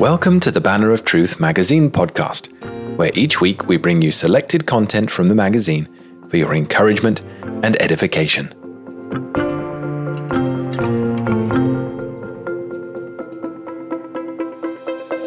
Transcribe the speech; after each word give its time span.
Welcome 0.00 0.40
to 0.40 0.50
the 0.50 0.62
Banner 0.62 0.92
of 0.92 1.04
Truth 1.04 1.40
magazine 1.40 1.90
podcast, 1.90 2.48
where 2.96 3.10
each 3.12 3.42
week 3.42 3.66
we 3.66 3.76
bring 3.76 4.00
you 4.00 4.10
selected 4.10 4.64
content 4.64 5.10
from 5.10 5.26
the 5.26 5.34
magazine 5.34 5.90
for 6.30 6.38
your 6.38 6.54
encouragement 6.54 7.20
and 7.62 7.76
edification. 7.82 8.46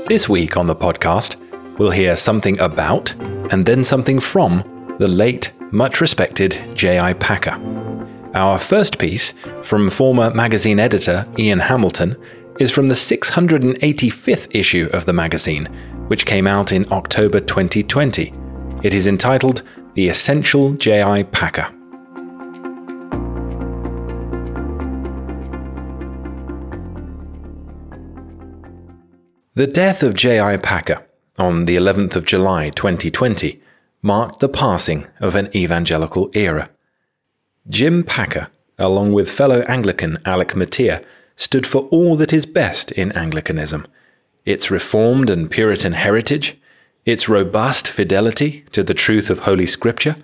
This 0.07 0.27
week 0.27 0.57
on 0.57 0.65
the 0.65 0.75
podcast, 0.75 1.35
we'll 1.77 1.91
hear 1.91 2.15
something 2.15 2.59
about 2.59 3.13
and 3.51 3.67
then 3.67 3.83
something 3.83 4.19
from 4.19 4.95
the 4.97 5.07
late, 5.07 5.53
much 5.69 6.01
respected 6.01 6.59
J.I. 6.73 7.13
Packer. 7.13 7.61
Our 8.33 8.57
first 8.57 8.97
piece, 8.97 9.35
from 9.62 9.91
former 9.91 10.34
magazine 10.34 10.80
editor 10.80 11.27
Ian 11.38 11.59
Hamilton, 11.59 12.17
is 12.63 12.72
from 12.72 12.88
the 12.88 12.94
685th 12.94 14.48
issue 14.55 14.90
of 14.94 15.05
the 15.05 15.12
magazine, 15.12 15.66
which 16.08 16.26
came 16.26 16.48
out 16.48 16.71
in 16.71 16.90
October 16.94 17.41
2020. 17.41 18.31
It 18.81 18.94
is 18.94 19.05
entitled 19.05 19.63
The 19.95 20.08
Essential 20.08 20.71
J.I. 20.71 21.23
Packer. 21.23 21.68
The 29.55 29.68
death 29.68 30.02
of 30.02 30.13
J.I. 30.13 30.55
Packer 30.55 31.05
on 31.38 31.66
the 31.66 31.76
11th 31.76 32.16
of 32.16 32.23
July 32.23 32.70
2020 32.70 33.62
marked 34.02 34.40
the 34.40 34.48
passing 34.48 35.07
of 35.20 35.35
an 35.35 35.54
evangelical 35.54 36.32
era. 36.34 36.70
Jim 37.68 38.05
Packer, 38.05 38.48
along 38.80 39.12
with 39.12 39.30
fellow 39.30 39.63
Anglican 39.63 40.18
Alec 40.23 40.55
Motyer, 40.55 41.04
stood 41.35 41.65
for 41.65 41.84
all 41.84 42.15
that 42.17 42.34
is 42.34 42.45
best 42.45 42.91
in 42.91 43.12
Anglicanism 43.13 43.85
its 44.45 44.70
Reformed 44.70 45.29
and 45.29 45.49
Puritan 45.49 45.93
heritage, 45.93 46.57
its 47.05 47.29
robust 47.29 47.87
fidelity 47.87 48.65
to 48.71 48.84
the 48.84 48.93
truth 48.93 49.29
of 49.29 49.40
Holy 49.40 49.65
Scripture, 49.65 50.17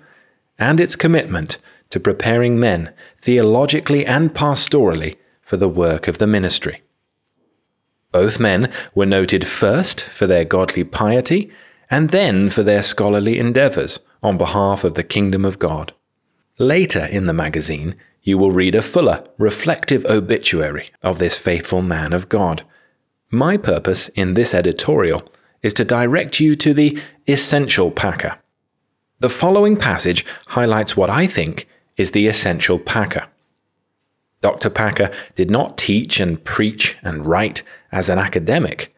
and 0.58 0.78
its 0.78 0.96
commitment 0.96 1.58
to 1.88 1.98
preparing 1.98 2.60
men 2.60 2.92
theologically 3.20 4.04
and 4.06 4.34
pastorally 4.34 5.16
for 5.40 5.56
the 5.56 5.68
work 5.68 6.06
of 6.06 6.18
the 6.18 6.26
ministry. 6.26 6.82
Both 8.12 8.40
men 8.40 8.70
were 8.94 9.06
noted 9.06 9.46
first 9.46 10.00
for 10.00 10.26
their 10.26 10.44
godly 10.44 10.84
piety 10.84 11.50
and 11.90 12.10
then 12.10 12.50
for 12.50 12.62
their 12.62 12.82
scholarly 12.82 13.38
endeavors 13.38 14.00
on 14.22 14.36
behalf 14.36 14.84
of 14.84 14.94
the 14.94 15.02
kingdom 15.02 15.44
of 15.44 15.58
God. 15.58 15.92
Later 16.58 17.06
in 17.10 17.26
the 17.26 17.32
magazine, 17.32 17.94
you 18.22 18.36
will 18.38 18.50
read 18.50 18.74
a 18.74 18.82
fuller, 18.82 19.24
reflective 19.38 20.04
obituary 20.06 20.90
of 21.02 21.18
this 21.18 21.38
faithful 21.38 21.82
man 21.82 22.12
of 22.12 22.28
God. 22.28 22.62
My 23.30 23.56
purpose 23.56 24.08
in 24.08 24.34
this 24.34 24.54
editorial 24.54 25.22
is 25.62 25.74
to 25.74 25.84
direct 25.84 26.40
you 26.40 26.56
to 26.56 26.74
the 26.74 26.98
essential 27.26 27.90
packer. 27.90 28.38
The 29.20 29.30
following 29.30 29.76
passage 29.76 30.24
highlights 30.48 30.96
what 30.96 31.10
I 31.10 31.26
think 31.26 31.68
is 31.96 32.12
the 32.12 32.26
essential 32.26 32.78
packer. 32.78 33.26
Dr. 34.40 34.70
Packer 34.70 35.10
did 35.36 35.50
not 35.50 35.76
teach 35.76 36.18
and 36.18 36.42
preach 36.42 36.96
and 37.02 37.26
write 37.26 37.62
as 37.92 38.08
an 38.08 38.18
academic. 38.18 38.94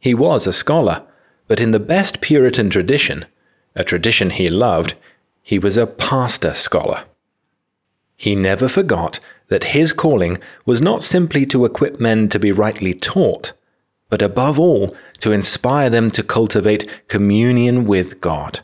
He 0.00 0.14
was 0.14 0.46
a 0.46 0.52
scholar, 0.52 1.02
but 1.48 1.60
in 1.60 1.72
the 1.72 1.80
best 1.80 2.20
Puritan 2.20 2.70
tradition, 2.70 3.26
a 3.74 3.82
tradition 3.82 4.30
he 4.30 4.46
loved, 4.46 4.94
he 5.42 5.58
was 5.58 5.76
a 5.76 5.86
pastor 5.86 6.54
scholar. 6.54 7.04
He 8.16 8.34
never 8.34 8.68
forgot 8.68 9.20
that 9.48 9.64
his 9.64 9.92
calling 9.92 10.38
was 10.64 10.80
not 10.80 11.02
simply 11.02 11.46
to 11.46 11.64
equip 11.64 12.00
men 12.00 12.28
to 12.30 12.38
be 12.38 12.50
rightly 12.50 12.94
taught, 12.94 13.52
but 14.08 14.22
above 14.22 14.58
all 14.58 14.96
to 15.20 15.32
inspire 15.32 15.90
them 15.90 16.10
to 16.12 16.22
cultivate 16.22 17.08
communion 17.08 17.84
with 17.84 18.20
God, 18.20 18.60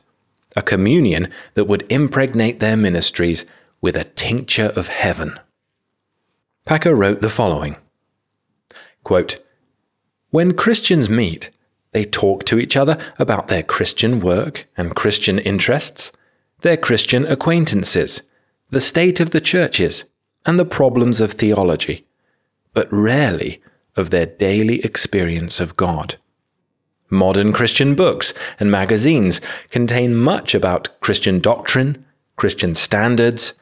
a 0.56 0.62
communion 0.62 1.28
that 1.54 1.64
would 1.64 1.90
impregnate 1.90 2.60
their 2.60 2.76
ministries 2.76 3.44
with 3.80 3.96
a 3.96 4.04
tincture 4.04 4.72
of 4.74 4.88
heaven. 4.88 5.38
Packer 6.64 6.94
wrote 6.94 7.20
the 7.20 7.30
following 7.30 7.76
quote, 9.04 9.40
When 10.30 10.54
Christians 10.54 11.10
meet, 11.10 11.50
they 11.90 12.04
talk 12.04 12.44
to 12.44 12.58
each 12.58 12.76
other 12.76 12.96
about 13.18 13.48
their 13.48 13.62
Christian 13.62 14.20
work 14.20 14.66
and 14.76 14.96
Christian 14.96 15.38
interests, 15.38 16.12
their 16.62 16.76
Christian 16.76 17.26
acquaintances 17.26 18.22
the 18.72 18.80
state 18.80 19.20
of 19.20 19.30
the 19.30 19.40
churches, 19.40 20.04
and 20.46 20.58
the 20.58 20.64
problems 20.64 21.20
of 21.20 21.32
theology, 21.32 22.06
but 22.72 22.90
rarely 22.90 23.60
of 23.96 24.08
their 24.08 24.24
daily 24.24 24.82
experience 24.82 25.60
of 25.60 25.76
God. 25.76 26.16
Modern 27.10 27.52
Christian 27.52 27.94
books 27.94 28.32
and 28.58 28.70
magazines 28.70 29.42
contain 29.70 30.16
much 30.16 30.54
about 30.54 30.88
Christian 31.00 31.38
doctrine, 31.38 32.02
Christian 32.36 32.74
standards, 32.74 33.52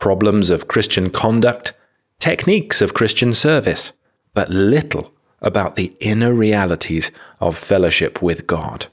problems 0.00 0.50
of 0.50 0.66
Christian 0.66 1.10
conduct, 1.10 1.72
techniques 2.18 2.82
of 2.82 2.92
Christian 2.92 3.34
service, 3.34 3.92
but 4.34 4.50
little 4.50 5.14
about 5.40 5.76
the 5.76 5.94
inner 6.00 6.34
realities 6.34 7.12
of 7.38 7.56
fellowship 7.56 8.20
with 8.20 8.48
God. 8.48 8.88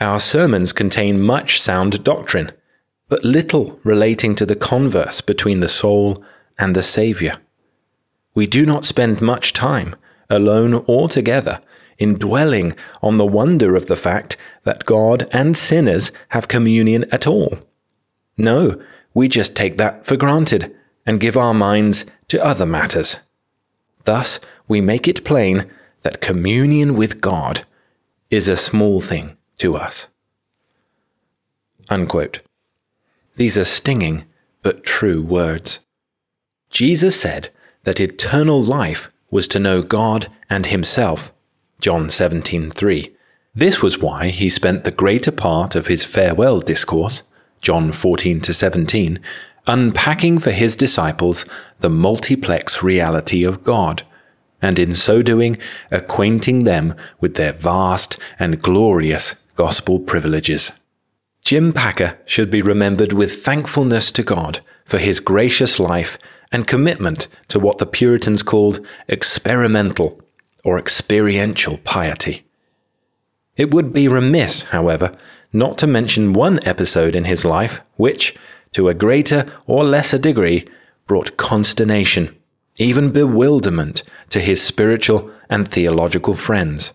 Our 0.00 0.18
sermons 0.18 0.72
contain 0.72 1.20
much 1.20 1.60
sound 1.60 2.02
doctrine 2.02 2.52
but 3.10 3.24
little 3.24 3.78
relating 3.82 4.34
to 4.36 4.46
the 4.46 4.56
converse 4.56 5.20
between 5.20 5.60
the 5.60 5.68
soul 5.68 6.24
and 6.58 6.74
the 6.74 6.82
Saviour. 6.82 7.34
We 8.34 8.46
do 8.46 8.64
not 8.64 8.84
spend 8.84 9.20
much 9.20 9.52
time, 9.52 9.96
alone 10.30 10.84
or 10.86 11.08
together, 11.08 11.60
in 11.98 12.16
dwelling 12.16 12.74
on 13.02 13.18
the 13.18 13.26
wonder 13.26 13.74
of 13.74 13.86
the 13.86 13.96
fact 13.96 14.36
that 14.62 14.86
God 14.86 15.28
and 15.32 15.56
sinners 15.56 16.12
have 16.28 16.48
communion 16.48 17.04
at 17.10 17.26
all. 17.26 17.58
No, 18.38 18.80
we 19.12 19.28
just 19.28 19.56
take 19.56 19.76
that 19.76 20.06
for 20.06 20.16
granted 20.16 20.74
and 21.04 21.20
give 21.20 21.36
our 21.36 21.52
minds 21.52 22.06
to 22.28 22.42
other 22.42 22.64
matters. 22.64 23.16
Thus, 24.04 24.38
we 24.68 24.80
make 24.80 25.08
it 25.08 25.24
plain 25.24 25.68
that 26.02 26.20
communion 26.20 26.94
with 26.96 27.20
God 27.20 27.66
is 28.30 28.48
a 28.48 28.56
small 28.56 29.00
thing 29.00 29.36
to 29.58 29.76
us. 29.76 30.06
Unquote. 31.88 32.40
These 33.40 33.56
are 33.56 33.64
stinging 33.64 34.24
but 34.62 34.84
true 34.84 35.22
words. 35.22 35.80
Jesus 36.68 37.18
said 37.18 37.48
that 37.84 37.98
eternal 37.98 38.62
life 38.62 39.10
was 39.30 39.48
to 39.48 39.58
know 39.58 39.80
God 39.80 40.26
and 40.50 40.66
himself. 40.66 41.32
John 41.80 42.10
17:3. 42.10 43.16
This 43.54 43.80
was 43.80 43.96
why 43.96 44.28
he 44.28 44.50
spent 44.50 44.84
the 44.84 44.90
greater 44.90 45.30
part 45.30 45.74
of 45.74 45.86
his 45.86 46.04
farewell 46.04 46.60
discourse, 46.60 47.22
John 47.62 47.92
14 47.92 48.42
to 48.42 48.52
17, 48.52 49.18
unpacking 49.66 50.38
for 50.38 50.50
his 50.50 50.76
disciples 50.76 51.46
the 51.80 51.88
multiplex 51.88 52.82
reality 52.82 53.42
of 53.42 53.64
God, 53.64 54.02
and 54.60 54.78
in 54.78 54.94
so 54.94 55.22
doing 55.22 55.56
acquainting 55.90 56.64
them 56.64 56.94
with 57.20 57.36
their 57.36 57.54
vast 57.54 58.18
and 58.38 58.60
glorious 58.60 59.36
gospel 59.56 59.98
privileges. 59.98 60.72
Jim 61.42 61.72
Packer 61.72 62.18
should 62.26 62.50
be 62.50 62.62
remembered 62.62 63.12
with 63.12 63.42
thankfulness 63.42 64.12
to 64.12 64.22
God 64.22 64.60
for 64.84 64.98
his 64.98 65.20
gracious 65.20 65.80
life 65.80 66.18
and 66.52 66.66
commitment 66.66 67.28
to 67.48 67.58
what 67.58 67.78
the 67.78 67.86
Puritans 67.86 68.42
called 68.42 68.84
experimental 69.08 70.20
or 70.64 70.78
experiential 70.78 71.78
piety. 71.78 72.44
It 73.56 73.72
would 73.72 73.92
be 73.92 74.08
remiss, 74.08 74.62
however, 74.62 75.16
not 75.52 75.78
to 75.78 75.86
mention 75.86 76.32
one 76.32 76.60
episode 76.66 77.14
in 77.14 77.24
his 77.24 77.44
life 77.44 77.80
which, 77.96 78.34
to 78.72 78.88
a 78.88 78.94
greater 78.94 79.46
or 79.66 79.84
lesser 79.84 80.18
degree, 80.18 80.66
brought 81.06 81.36
consternation, 81.36 82.36
even 82.78 83.10
bewilderment, 83.10 84.02
to 84.30 84.40
his 84.40 84.62
spiritual 84.62 85.30
and 85.48 85.66
theological 85.66 86.34
friends. 86.34 86.92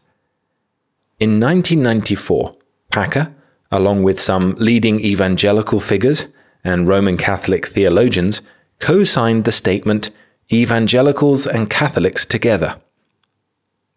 In 1.20 1.40
1994, 1.40 2.56
Packer, 2.92 3.35
along 3.72 4.04
with 4.04 4.20
some 4.20 4.56
leading 4.58 5.00
evangelical 5.00 5.80
figures 5.80 6.28
and 6.64 6.88
Roman 6.88 7.18
Catholic 7.18 7.68
theologians, 7.68 8.42
co 8.80 9.04
signed 9.04 9.46
the 9.46 9.52
statement 9.52 10.10
Evangelicals 10.52 11.48
and 11.48 11.70
Catholics 11.70 12.26
Together. 12.26 12.80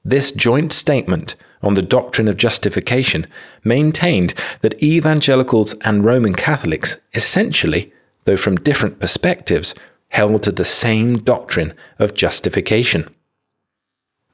This 0.05 0.33
joint 0.33 0.73
statement 0.73 1.35
on 1.63 1.75
the 1.75 1.83
doctrine 1.83 2.29
of 2.29 2.37
justification 2.37 3.27
maintained 3.65 4.33
that 4.61 4.83
evangelicals 4.83 5.75
and 5.83 6.05
Roman 6.05 6.35
Catholics 6.35 6.97
essentially, 7.15 7.93
though 8.25 8.37
from 8.37 8.57
different 8.57 9.01
perspectives, 9.01 9.75
held 10.09 10.43
to 10.43 10.53
the 10.53 10.65
same 10.65 11.19
doctrine 11.19 11.75
of 11.99 12.15
justification. 12.15 13.15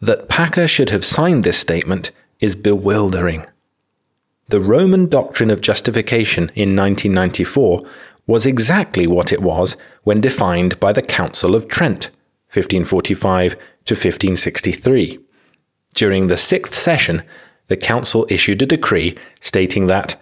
That 0.01 0.29
Packer 0.29 0.69
should 0.69 0.91
have 0.91 1.05
signed 1.05 1.45
this 1.45 1.59
statement 1.59 2.11
is 2.39 2.55
bewildering. 2.55 3.47
The 4.55 4.61
Roman 4.61 5.09
doctrine 5.09 5.51
of 5.51 5.61
justification 5.61 6.45
in 6.55 6.77
1994 6.77 7.83
was 8.29 8.47
exactly 8.47 9.05
what 9.05 9.33
it 9.33 9.43
was 9.43 9.77
when 10.05 10.21
defined 10.21 10.79
by 10.79 10.93
the 10.93 11.03
Council 11.03 11.57
of 11.57 11.67
Trent, 11.67 12.05
1545 12.53 13.55
to 13.55 13.95
1563. 13.95 15.19
During 15.97 16.29
the 16.29 16.37
sixth 16.37 16.73
session, 16.73 17.25
the 17.67 17.77
council 17.77 18.29
issued 18.31 18.63
a 18.63 18.67
decree 18.67 19.19
stating 19.41 19.89
that 19.89 20.15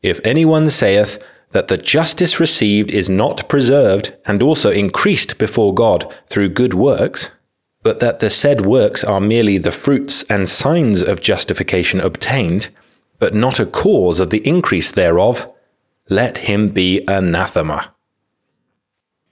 if 0.00 0.22
anyone 0.24 0.70
saith 0.70 1.22
that 1.50 1.68
the 1.68 1.76
justice 1.76 2.40
received 2.40 2.90
is 2.92 3.10
not 3.10 3.46
preserved 3.46 4.16
and 4.24 4.42
also 4.42 4.70
increased 4.70 5.36
before 5.36 5.74
God 5.74 6.10
through 6.30 6.48
good 6.48 6.72
works, 6.72 7.28
but 7.82 8.00
that 8.00 8.20
the 8.20 8.30
said 8.30 8.64
works 8.64 9.04
are 9.04 9.20
merely 9.20 9.58
the 9.58 9.70
fruits 9.70 10.22
and 10.30 10.48
signs 10.48 11.02
of 11.02 11.20
justification 11.20 12.00
obtained, 12.00 12.70
but 13.18 13.34
not 13.34 13.60
a 13.60 13.66
cause 13.66 14.20
of 14.20 14.30
the 14.30 14.46
increase 14.46 14.90
thereof, 14.90 15.50
let 16.08 16.38
him 16.38 16.68
be 16.68 17.04
anathema. 17.08 17.94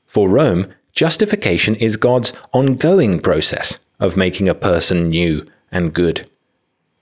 For 0.07 0.29
Rome, 0.29 0.67
justification 0.93 1.75
is 1.77 1.97
God's 1.97 2.33
ongoing 2.53 3.21
process 3.21 3.79
of 4.01 4.17
making 4.17 4.49
a 4.49 4.55
person 4.55 5.09
new 5.09 5.47
and 5.71 5.93
good. 5.93 6.29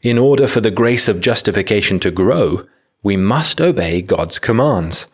In 0.00 0.18
order 0.18 0.46
for 0.46 0.60
the 0.60 0.70
grace 0.70 1.08
of 1.08 1.20
justification 1.20 2.00
to 2.00 2.10
grow, 2.10 2.66
we 3.02 3.16
must 3.16 3.60
obey 3.60 4.02
God's 4.02 4.38
commands. 4.38 5.06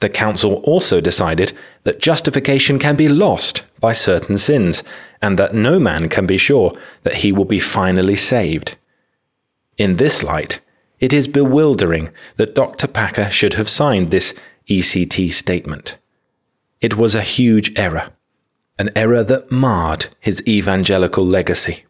The 0.00 0.08
council 0.08 0.54
also 0.64 1.00
decided 1.00 1.52
that 1.84 2.00
justification 2.00 2.78
can 2.78 2.96
be 2.96 3.08
lost 3.08 3.64
by 3.80 3.92
certain 3.92 4.38
sins, 4.38 4.82
and 5.20 5.38
that 5.38 5.54
no 5.54 5.78
man 5.78 6.08
can 6.08 6.26
be 6.26 6.38
sure 6.38 6.72
that 7.02 7.16
he 7.16 7.32
will 7.32 7.44
be 7.44 7.60
finally 7.60 8.16
saved. 8.16 8.76
In 9.76 9.96
this 9.96 10.22
light, 10.22 10.60
it 11.00 11.12
is 11.12 11.26
bewildering 11.26 12.10
that 12.36 12.54
Dr. 12.54 12.86
Packer 12.86 13.30
should 13.30 13.54
have 13.54 13.68
signed 13.68 14.10
this 14.10 14.34
ECT 14.68 15.32
statement. 15.32 15.96
It 16.80 16.96
was 16.96 17.14
a 17.14 17.22
huge 17.22 17.76
error, 17.76 18.10
an 18.78 18.90
error 18.94 19.24
that 19.24 19.50
marred 19.50 20.08
his 20.20 20.46
evangelical 20.46 21.24
legacy. 21.24 21.84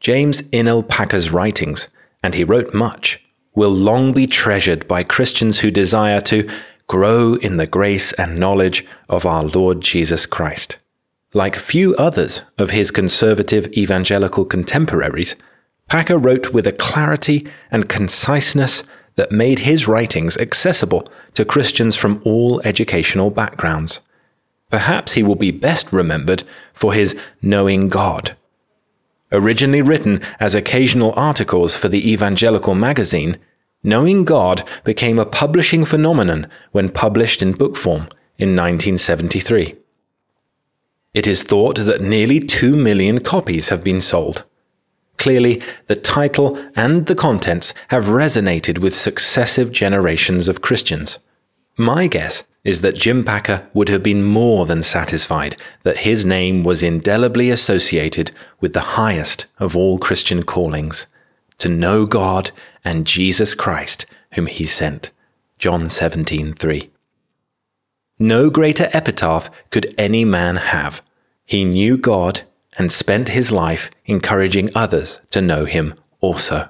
James 0.00 0.42
Innell 0.52 0.86
Packer's 0.86 1.30
writings, 1.30 1.88
and 2.22 2.34
he 2.34 2.44
wrote 2.44 2.72
much, 2.72 3.22
will 3.54 3.70
long 3.70 4.12
be 4.12 4.26
treasured 4.26 4.86
by 4.86 5.02
Christians 5.02 5.58
who 5.58 5.70
desire 5.70 6.20
to 6.22 6.48
grow 6.86 7.34
in 7.34 7.56
the 7.56 7.66
grace 7.66 8.12
and 8.14 8.38
knowledge 8.38 8.86
of 9.08 9.26
our 9.26 9.44
Lord 9.44 9.80
Jesus 9.80 10.26
Christ. 10.26 10.78
Like 11.32 11.56
few 11.56 11.94
others 11.96 12.42
of 12.58 12.70
his 12.70 12.90
conservative 12.90 13.66
evangelical 13.76 14.44
contemporaries, 14.44 15.36
Packer 15.90 16.18
wrote 16.18 16.52
with 16.52 16.68
a 16.68 16.72
clarity 16.72 17.48
and 17.68 17.88
conciseness 17.88 18.84
that 19.16 19.32
made 19.32 19.60
his 19.60 19.88
writings 19.88 20.36
accessible 20.36 21.08
to 21.34 21.44
Christians 21.44 21.96
from 21.96 22.22
all 22.24 22.60
educational 22.64 23.30
backgrounds. 23.30 23.98
Perhaps 24.70 25.14
he 25.14 25.24
will 25.24 25.34
be 25.34 25.50
best 25.50 25.92
remembered 25.92 26.44
for 26.72 26.94
his 26.94 27.18
Knowing 27.42 27.88
God. 27.88 28.36
Originally 29.32 29.82
written 29.82 30.22
as 30.38 30.54
occasional 30.54 31.12
articles 31.16 31.76
for 31.76 31.88
the 31.88 32.12
Evangelical 32.12 32.76
magazine, 32.76 33.36
Knowing 33.82 34.24
God 34.24 34.62
became 34.84 35.18
a 35.18 35.26
publishing 35.26 35.84
phenomenon 35.84 36.46
when 36.70 36.88
published 36.88 37.42
in 37.42 37.50
book 37.50 37.76
form 37.76 38.02
in 38.38 38.54
1973. 38.54 39.74
It 41.14 41.26
is 41.26 41.42
thought 41.42 41.78
that 41.78 42.00
nearly 42.00 42.38
2 42.38 42.76
million 42.76 43.18
copies 43.18 43.70
have 43.70 43.82
been 43.82 44.00
sold. 44.00 44.44
Clearly, 45.20 45.60
the 45.86 45.96
title 45.96 46.58
and 46.74 47.04
the 47.04 47.14
contents 47.14 47.74
have 47.88 48.06
resonated 48.06 48.78
with 48.78 48.94
successive 48.94 49.70
generations 49.70 50.48
of 50.48 50.62
Christians. 50.62 51.18
My 51.76 52.06
guess 52.06 52.44
is 52.64 52.80
that 52.80 52.96
Jim 52.96 53.22
Packer 53.22 53.68
would 53.74 53.90
have 53.90 54.02
been 54.02 54.24
more 54.24 54.64
than 54.64 54.82
satisfied 54.82 55.56
that 55.82 56.08
his 56.08 56.24
name 56.24 56.64
was 56.64 56.82
indelibly 56.82 57.50
associated 57.50 58.30
with 58.60 58.72
the 58.72 58.96
highest 58.96 59.44
of 59.58 59.76
all 59.76 59.98
Christian 59.98 60.42
callings 60.42 61.06
to 61.58 61.68
know 61.68 62.06
God 62.06 62.50
and 62.82 63.06
Jesus 63.06 63.52
Christ, 63.52 64.06
whom 64.32 64.46
he 64.46 64.64
sent. 64.64 65.12
John 65.58 65.90
17:3. 65.90 66.88
No 68.18 68.48
greater 68.48 68.88
epitaph 68.94 69.50
could 69.68 69.94
any 69.98 70.24
man 70.24 70.56
have. 70.56 71.02
He 71.44 71.66
knew 71.66 71.98
God 71.98 72.44
and 72.78 72.90
spent 72.90 73.30
his 73.30 73.50
life 73.50 73.90
encouraging 74.06 74.70
others 74.74 75.20
to 75.30 75.40
know 75.40 75.64
him 75.64 75.94
also. 76.20 76.68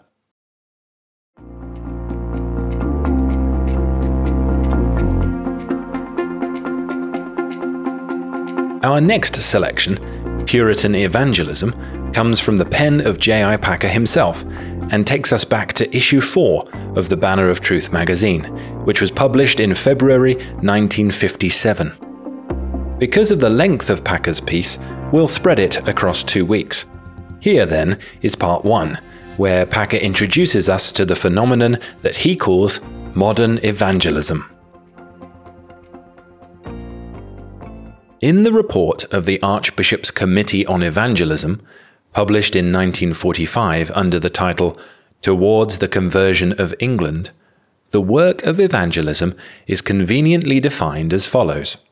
Our 8.82 9.00
next 9.00 9.40
selection, 9.42 9.98
Puritan 10.46 10.94
Evangelism, 10.94 12.12
comes 12.12 12.40
from 12.40 12.56
the 12.56 12.64
pen 12.64 13.06
of 13.06 13.18
J.I. 13.18 13.58
Packer 13.58 13.88
himself 13.88 14.42
and 14.90 15.06
takes 15.06 15.32
us 15.32 15.44
back 15.44 15.74
to 15.74 15.96
issue 15.96 16.20
4 16.20 16.62
of 16.96 17.10
the 17.10 17.16
Banner 17.16 17.50
of 17.50 17.60
Truth 17.60 17.92
magazine, 17.92 18.44
which 18.84 19.00
was 19.00 19.10
published 19.10 19.60
in 19.60 19.74
February 19.74 20.34
1957. 20.34 22.96
Because 22.98 23.30
of 23.30 23.40
the 23.40 23.50
length 23.50 23.90
of 23.90 24.02
Packer's 24.02 24.40
piece, 24.40 24.78
we'll 25.12 25.28
spread 25.28 25.58
it 25.58 25.86
across 25.88 26.22
two 26.22 26.44
weeks. 26.44 26.86
Here, 27.40 27.66
then, 27.66 27.98
is 28.22 28.34
part 28.34 28.64
1, 28.64 28.98
where 29.36 29.66
Packer 29.66 29.96
introduces 29.96 30.68
us 30.68 30.92
to 30.92 31.04
the 31.04 31.16
phenomenon 31.16 31.78
that 32.02 32.18
he 32.18 32.36
calls 32.36 32.80
modern 33.14 33.58
evangelism. 33.64 34.54
In 38.20 38.42
the 38.42 38.52
report 38.52 39.04
of 39.12 39.24
the 39.24 39.40
Archbishop's 39.42 40.10
Committee 40.10 40.66
on 40.66 40.82
Evangelism, 40.82 41.62
published 42.12 42.54
in 42.54 42.66
1945 42.66 43.90
under 43.92 44.18
the 44.18 44.28
title 44.30 44.78
Towards 45.22 45.78
the 45.78 45.88
Conversion 45.88 46.52
of 46.60 46.74
England, 46.78 47.30
the 47.90 48.00
work 48.00 48.42
of 48.44 48.60
evangelism 48.60 49.34
is 49.66 49.80
conveniently 49.80 50.60
defined 50.60 51.12
as 51.12 51.26
follows 51.26 51.89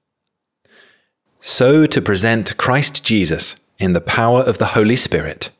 So 1.40 1.86
to 1.86 2.02
present 2.02 2.56
Christ 2.56 3.04
Jesus 3.04 3.54
in 3.78 3.92
the 3.92 4.00
power 4.00 4.42
of 4.42 4.58
the 4.58 4.66
Holy 4.66 4.96
Spirit, 4.96 5.50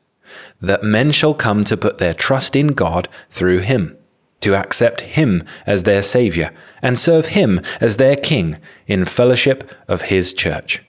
that 0.61 0.83
men 0.83 1.11
shall 1.11 1.33
come 1.33 1.63
to 1.63 1.77
put 1.77 1.99
their 1.99 2.13
trust 2.13 2.55
in 2.55 2.69
God 2.69 3.07
through 3.29 3.59
him, 3.59 3.97
to 4.41 4.55
accept 4.55 5.01
him 5.01 5.43
as 5.65 5.83
their 5.83 6.01
Saviour, 6.01 6.51
and 6.81 6.99
serve 6.99 7.27
him 7.27 7.61
as 7.79 7.95
their 7.95 8.17
King 8.17 8.57
in 8.87 9.05
fellowship 9.05 9.71
of 9.87 10.03
his 10.03 10.33
church. 10.33 10.83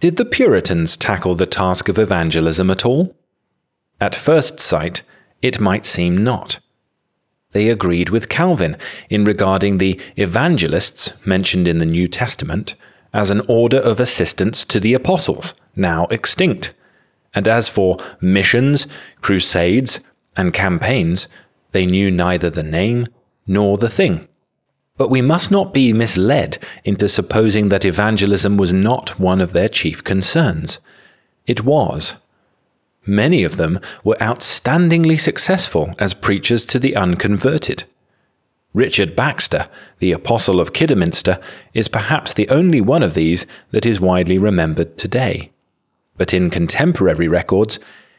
Did 0.00 0.16
the 0.16 0.26
Puritans 0.26 0.96
tackle 0.96 1.34
the 1.34 1.46
task 1.46 1.88
of 1.88 1.98
evangelism 1.98 2.70
at 2.70 2.84
all? 2.84 3.16
At 4.00 4.14
first 4.14 4.60
sight, 4.60 5.02
it 5.40 5.60
might 5.60 5.86
seem 5.86 6.16
not. 6.16 6.60
They 7.52 7.70
agreed 7.70 8.10
with 8.10 8.28
Calvin 8.28 8.76
in 9.08 9.24
regarding 9.24 9.78
the 9.78 9.98
evangelists 10.16 11.12
mentioned 11.24 11.66
in 11.66 11.78
the 11.78 11.86
New 11.86 12.06
Testament 12.06 12.74
as 13.12 13.30
an 13.30 13.42
order 13.48 13.78
of 13.78 14.00
assistance 14.00 14.64
to 14.64 14.80
the 14.80 14.94
apostles, 14.94 15.54
now 15.74 16.06
extinct. 16.10 16.72
And 17.34 17.46
as 17.46 17.68
for 17.68 17.96
missions, 18.20 18.86
crusades, 19.20 20.00
and 20.36 20.54
campaigns, 20.54 21.28
they 21.72 21.86
knew 21.86 22.10
neither 22.10 22.50
the 22.50 22.62
name 22.62 23.06
nor 23.46 23.76
the 23.76 23.88
thing. 23.88 24.28
But 24.96 25.10
we 25.10 25.22
must 25.22 25.50
not 25.50 25.72
be 25.72 25.92
misled 25.92 26.58
into 26.84 27.08
supposing 27.08 27.68
that 27.68 27.84
evangelism 27.84 28.56
was 28.56 28.72
not 28.72 29.18
one 29.18 29.40
of 29.40 29.52
their 29.52 29.68
chief 29.68 30.02
concerns. 30.02 30.80
It 31.46 31.64
was. 31.64 32.14
Many 33.06 33.44
of 33.44 33.56
them 33.56 33.80
were 34.04 34.16
outstandingly 34.20 35.18
successful 35.18 35.94
as 35.98 36.14
preachers 36.14 36.66
to 36.66 36.78
the 36.78 36.96
unconverted. 36.96 37.84
Richard 38.74 39.16
Baxter, 39.16 39.68
the 39.98 40.12
Apostle 40.12 40.60
of 40.60 40.72
Kidderminster, 40.72 41.40
is 41.74 41.88
perhaps 41.88 42.32
the 42.32 42.48
only 42.48 42.80
one 42.80 43.02
of 43.02 43.14
these 43.14 43.46
that 43.70 43.86
is 43.86 44.00
widely 44.00 44.38
remembered 44.38 44.98
today. 44.98 45.50
But 46.16 46.34
in 46.34 46.50
contemporary 46.50 47.28
records, 47.28 47.78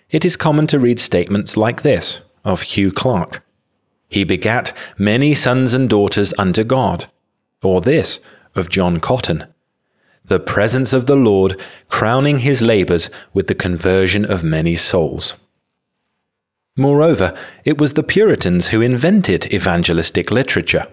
it 0.09 0.25
is 0.25 0.37
common 0.37 0.67
to 0.67 0.79
read 0.79 0.99
statements 0.99 1.55
like 1.55 1.81
this 1.81 2.21
of 2.43 2.61
Hugh 2.61 2.91
Clark 2.91 3.43
he 4.09 4.23
begat 4.23 4.75
many 4.97 5.35
sons 5.35 5.73
and 5.73 5.87
daughters 5.87 6.33
unto 6.37 6.63
God. 6.63 7.05
Or 7.61 7.79
this 7.79 8.19
of 8.55 8.69
John 8.69 8.99
Cotton. 8.99 9.45
The 10.25 10.39
presence 10.39 10.93
of 10.93 11.05
the 11.05 11.15
Lord 11.15 11.61
crowning 11.89 12.39
his 12.39 12.61
labours 12.61 13.09
with 13.33 13.47
the 13.47 13.55
conversion 13.55 14.25
of 14.25 14.43
many 14.43 14.75
souls. 14.75 15.35
Moreover, 16.79 17.33
it 17.65 17.77
was 17.77 17.95
the 17.95 18.03
Puritans 18.03 18.67
who 18.67 18.79
invented 18.79 19.53
evangelistic 19.53 20.31
literature. 20.31 20.85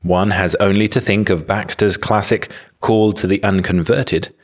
One 0.00 0.30
has 0.30 0.54
only 0.54 0.88
to 0.88 1.00
think 1.00 1.28
of 1.28 1.46
Baxter's 1.46 1.98
classic 1.98 2.50
Call 2.80 3.12
to 3.12 3.26
the 3.26 3.42
Unconverted 3.44 4.34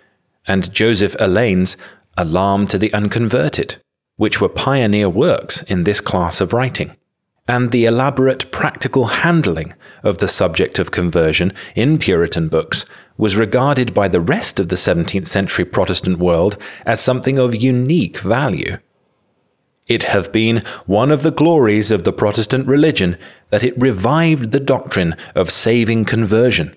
and 0.47 0.71
Joseph 0.71 1.17
Alleine's 1.19 1.79
Alarm 2.19 2.67
to 2.67 2.77
the 2.77 2.93
Unconverted, 2.93 3.77
which 4.17 4.43
were 4.43 4.49
pioneer 4.51 5.09
works 5.09 5.63
in 5.63 5.85
this 5.85 6.03
class 6.03 6.39
of 6.39 6.53
writing 6.53 6.95
and 7.49 7.73
the 7.73 7.87
elaborate 7.87 8.53
practical 8.53 9.07
handling 9.07 9.73
of 10.03 10.19
the 10.19 10.29
subject 10.29 10.79
of 10.79 10.91
conversion 10.91 11.51
in 11.75 11.97
Puritan 11.99 12.49
books 12.49 12.85
was 13.17 13.37
regarded 13.37 13.95
by 13.95 14.07
the 14.07 14.21
rest 14.21 14.61
of 14.61 14.69
the 14.69 14.77
17th 14.77 15.27
century 15.27 15.65
Protestant 15.65 16.19
world 16.19 16.59
as 16.85 17.01
something 17.01 17.39
of 17.39 17.57
unique 17.57 18.19
value. 18.19 18.77
It 19.88 20.04
hath 20.04 20.30
been 20.33 20.62
one 20.85 21.11
of 21.11 21.23
the 21.23 21.30
glories 21.30 21.90
of 21.90 22.04
the 22.04 22.12
Protestant 22.12 22.66
religion 22.66 23.16
that 23.50 23.64
it 23.64 23.80
revived 23.80 24.52
the 24.52 24.61
doctrine 24.61 25.16
of 25.35 25.50
saving 25.50 26.04
conversion, 26.04 26.76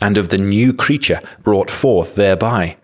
and 0.00 0.16
of 0.16 0.28
the 0.28 0.38
new 0.38 0.72
creature 0.72 1.20
brought 1.42 1.70
forth 1.70 2.14
thereby. 2.14 2.76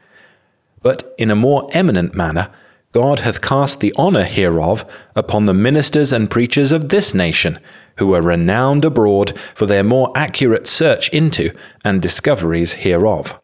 But 0.82 1.14
in 1.16 1.30
a 1.30 1.36
more 1.36 1.68
eminent 1.72 2.14
manner, 2.14 2.50
God 2.92 3.20
hath 3.20 3.42
cast 3.42 3.80
the 3.80 3.94
honour 3.96 4.24
hereof 4.24 4.84
upon 5.14 5.46
the 5.46 5.54
ministers 5.54 6.12
and 6.12 6.30
preachers 6.30 6.72
of 6.72 6.88
this 6.88 7.14
nation, 7.14 7.60
who 7.98 8.14
are 8.14 8.22
renowned 8.22 8.84
abroad 8.84 9.38
for 9.54 9.66
their 9.66 9.84
more 9.84 10.10
accurate 10.16 10.66
search 10.66 11.08
into 11.10 11.52
and 11.84 12.02
discoveries 12.02 12.72
hereof. 12.72 13.38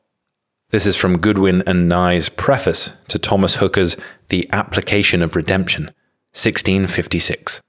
This 0.71 0.87
is 0.87 0.97
from 0.97 1.19
Goodwin 1.19 1.63
and 1.67 1.89
Nye's 1.89 2.29
preface 2.29 2.93
to 3.09 3.19
Thomas 3.19 3.57
Hooker's 3.57 3.97
The 4.29 4.49
Application 4.51 5.23
of 5.23 5.37
Redemption, 5.37 5.93
1656. 6.35 7.61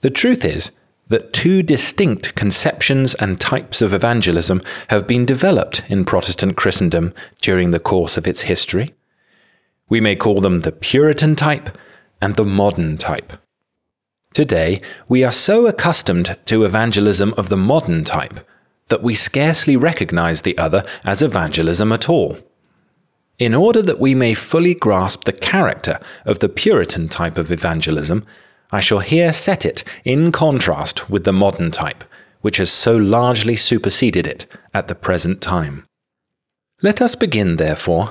The 0.00 0.10
truth 0.10 0.44
is 0.44 0.72
that 1.08 1.32
two 1.32 1.62
distinct 1.62 2.34
conceptions 2.34 3.14
and 3.14 3.40
types 3.40 3.80
of 3.80 3.94
evangelism 3.94 4.62
have 4.88 5.06
been 5.06 5.24
developed 5.24 5.82
in 5.88 6.04
Protestant 6.04 6.56
Christendom 6.56 7.14
during 7.40 7.70
the 7.70 7.80
course 7.80 8.16
of 8.16 8.26
its 8.26 8.42
history. 8.42 8.94
We 9.88 10.00
may 10.00 10.16
call 10.16 10.40
them 10.40 10.60
the 10.60 10.72
Puritan 10.72 11.36
type 11.36 11.76
and 12.20 12.36
the 12.36 12.44
modern 12.44 12.96
type. 12.96 13.34
Today, 14.32 14.80
we 15.08 15.22
are 15.22 15.30
so 15.30 15.66
accustomed 15.66 16.36
to 16.46 16.64
evangelism 16.64 17.32
of 17.36 17.48
the 17.48 17.56
modern 17.56 18.02
type 18.02 18.40
that 18.88 19.02
we 19.02 19.14
scarcely 19.14 19.76
recognize 19.76 20.42
the 20.42 20.58
other 20.58 20.84
as 21.04 21.22
evangelism 21.22 21.92
at 21.92 22.08
all. 22.08 22.38
In 23.38 23.52
order 23.52 23.82
that 23.82 23.98
we 23.98 24.14
may 24.14 24.32
fully 24.34 24.74
grasp 24.74 25.24
the 25.24 25.32
character 25.32 25.98
of 26.24 26.38
the 26.38 26.48
Puritan 26.48 27.08
type 27.08 27.36
of 27.36 27.50
evangelism, 27.50 28.24
I 28.70 28.78
shall 28.80 29.00
here 29.00 29.32
set 29.32 29.66
it 29.66 29.82
in 30.04 30.30
contrast 30.30 31.10
with 31.10 31.24
the 31.24 31.32
modern 31.32 31.72
type, 31.72 32.04
which 32.42 32.58
has 32.58 32.70
so 32.70 32.96
largely 32.96 33.56
superseded 33.56 34.26
it 34.26 34.46
at 34.72 34.86
the 34.86 34.94
present 34.94 35.40
time. 35.40 35.84
Let 36.80 37.02
us 37.02 37.14
begin, 37.16 37.56
therefore, 37.56 38.10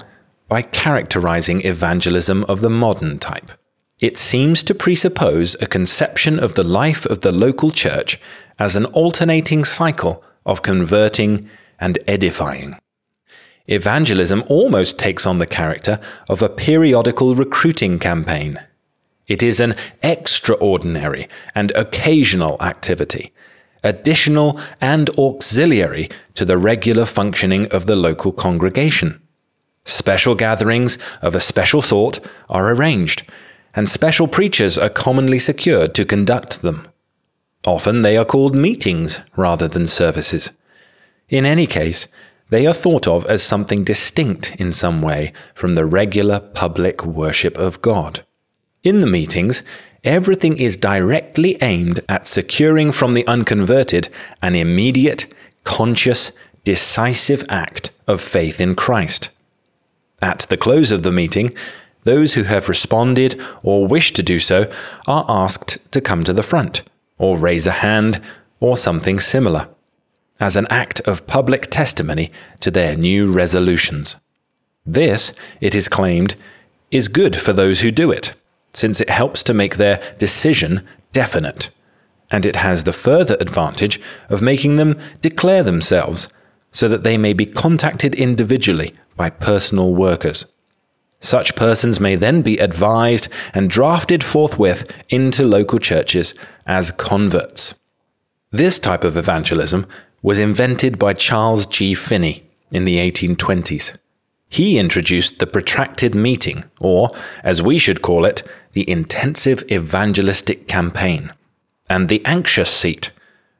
by 0.49 0.61
characterizing 0.61 1.65
evangelism 1.65 2.43
of 2.45 2.59
the 2.59 2.69
modern 2.69 3.17
type. 3.17 3.51
It 3.99 4.17
seems 4.17 4.63
to 4.65 4.75
presuppose 4.75 5.55
a 5.61 5.67
conception 5.67 6.37
of 6.37 6.55
the 6.55 6.63
life 6.63 7.05
of 7.05 7.21
the 7.21 7.31
local 7.31 7.71
church 7.71 8.19
as 8.59 8.75
an 8.75 8.85
alternating 8.87 9.63
cycle 9.63 10.23
of 10.45 10.61
converting 10.61 11.49
and 11.79 11.97
edifying. 12.07 12.75
Evangelism 13.67 14.43
almost 14.47 14.99
takes 14.99 15.25
on 15.25 15.39
the 15.39 15.45
character 15.45 15.99
of 16.27 16.41
a 16.41 16.49
periodical 16.49 17.33
recruiting 17.33 17.97
campaign. 17.97 18.59
It 19.25 19.41
is 19.41 19.61
an 19.61 19.75
extraordinary 20.01 21.29
and 21.55 21.71
occasional 21.71 22.57
activity, 22.61 23.31
additional 23.81 24.59
and 24.81 25.09
auxiliary 25.11 26.09
to 26.33 26.43
the 26.43 26.57
regular 26.57 27.05
functioning 27.05 27.67
of 27.67 27.85
the 27.85 27.95
local 27.95 28.33
congregation. 28.33 29.21
Special 29.85 30.35
gatherings 30.35 30.97
of 31.21 31.33
a 31.33 31.39
special 31.39 31.81
sort 31.81 32.19
are 32.49 32.69
arranged, 32.69 33.23
and 33.73 33.87
special 33.87 34.27
preachers 34.27 34.77
are 34.77 34.89
commonly 34.89 35.39
secured 35.39 35.95
to 35.95 36.05
conduct 36.05 36.61
them. 36.61 36.85
Often 37.65 38.01
they 38.01 38.17
are 38.17 38.25
called 38.25 38.55
meetings 38.55 39.21
rather 39.37 39.69
than 39.69 39.87
services. 39.87 40.51
In 41.29 41.45
any 41.45 41.65
case, 41.65 42.07
they 42.53 42.67
are 42.67 42.73
thought 42.73 43.07
of 43.07 43.25
as 43.25 43.41
something 43.41 43.83
distinct 43.83 44.55
in 44.57 44.71
some 44.71 45.01
way 45.01 45.33
from 45.55 45.73
the 45.73 45.87
regular 45.87 46.39
public 46.39 47.03
worship 47.03 47.57
of 47.57 47.81
God. 47.81 48.23
In 48.83 49.01
the 49.01 49.07
meetings, 49.07 49.63
everything 50.03 50.59
is 50.59 50.77
directly 50.77 51.57
aimed 51.63 52.01
at 52.07 52.27
securing 52.27 52.91
from 52.91 53.15
the 53.15 53.25
unconverted 53.25 54.07
an 54.43 54.53
immediate, 54.53 55.25
conscious, 55.63 56.31
decisive 56.63 57.43
act 57.49 57.89
of 58.05 58.21
faith 58.21 58.61
in 58.61 58.75
Christ. 58.75 59.31
At 60.21 60.45
the 60.49 60.57
close 60.57 60.91
of 60.91 61.01
the 61.01 61.11
meeting, 61.11 61.55
those 62.03 62.35
who 62.35 62.43
have 62.43 62.69
responded 62.69 63.41
or 63.63 63.87
wish 63.87 64.13
to 64.13 64.21
do 64.21 64.39
so 64.39 64.71
are 65.07 65.25
asked 65.27 65.79
to 65.91 65.99
come 65.99 66.23
to 66.23 66.33
the 66.33 66.43
front, 66.43 66.83
or 67.17 67.35
raise 67.35 67.65
a 67.65 67.81
hand, 67.81 68.21
or 68.59 68.77
something 68.77 69.19
similar, 69.19 69.69
as 70.39 70.55
an 70.55 70.67
act 70.69 70.99
of 71.01 71.27
public 71.27 71.67
testimony 71.67 72.31
to 72.59 72.71
their 72.71 72.95
new 72.95 73.31
resolutions. 73.31 74.15
This, 74.85 75.33
it 75.61 75.73
is 75.75 75.87
claimed, 75.87 76.35
is 76.91 77.07
good 77.07 77.35
for 77.35 77.53
those 77.53 77.81
who 77.81 77.91
do 77.91 78.11
it, 78.11 78.33
since 78.73 78.99
it 78.99 79.09
helps 79.09 79.43
to 79.43 79.53
make 79.53 79.77
their 79.77 80.01
decision 80.17 80.85
definite, 81.11 81.69
and 82.31 82.45
it 82.45 82.57
has 82.57 82.83
the 82.83 82.93
further 82.93 83.37
advantage 83.39 84.01
of 84.29 84.41
making 84.41 84.75
them 84.75 84.99
declare 85.21 85.63
themselves 85.63 86.27
so 86.71 86.89
that 86.89 87.03
they 87.03 87.17
may 87.17 87.33
be 87.33 87.45
contacted 87.45 88.15
individually 88.15 88.93
by 89.15 89.29
personal 89.29 89.93
workers. 89.93 90.45
Such 91.19 91.55
persons 91.55 91.99
may 92.01 92.15
then 92.17 92.41
be 92.41 92.57
advised 92.57 93.29
and 93.53 93.69
drafted 93.69 94.23
forthwith 94.23 94.91
into 95.07 95.43
local 95.45 95.79
churches 95.79 96.33
as 96.67 96.91
converts. 96.91 97.75
This 98.51 98.77
type 98.77 99.03
of 99.03 99.15
evangelism 99.15 99.87
was 100.23 100.39
invented 100.39 100.97
by 100.97 101.13
Charles 101.13 101.67
G. 101.67 101.93
Finney 101.93 102.43
in 102.71 102.85
the 102.85 102.97
1820s. 102.97 103.95
He 104.49 104.79
introduced 104.79 105.39
the 105.39 105.47
protracted 105.47 106.15
meeting, 106.15 106.63
or, 106.79 107.09
as 107.43 107.61
we 107.61 107.77
should 107.77 108.01
call 108.01 108.23
it, 108.23 108.41
the 108.71 108.89
intensive 108.89 109.63
evangelistic 109.71 110.67
campaign, 110.67 111.33
and 111.89 112.07
the 112.07 112.25
anxious 112.25 112.69
seat, 112.69 113.11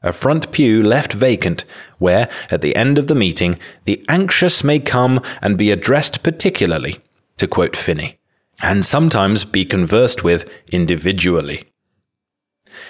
a 0.02 0.14
front 0.14 0.52
pew 0.52 0.82
left 0.82 1.14
vacant, 1.14 1.66
where, 1.98 2.30
at 2.50 2.62
the 2.62 2.76
end 2.76 2.98
of 2.98 3.08
the 3.08 3.16
meeting, 3.16 3.60
the 3.86 4.06
anxious 4.08 4.64
may 4.64 4.80
come 4.80 5.20
and 5.42 5.58
be 5.58 5.72
addressed 5.72 6.24
particularly, 6.24 7.00
to 7.38 7.48
quote 7.48 7.76
Finney, 7.76 8.20
and 8.62 8.86
sometimes 8.86 9.46
be 9.46 9.66
conversed 9.66 10.24
with 10.24 10.50
individually. 10.72 11.64